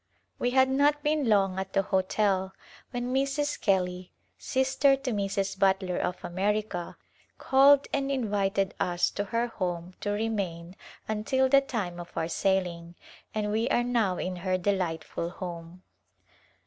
[0.39, 2.53] We had not been long at the hotel
[2.89, 3.61] when Mrs.
[3.61, 5.59] Kelly, sister to Mrs.
[5.59, 6.97] Butler of America,
[7.37, 8.15] called and A Glimpse of India
[8.55, 10.75] invited us to her home to remain
[11.07, 12.95] until the time of our sailing,
[13.35, 15.83] and we are now in her delightful home.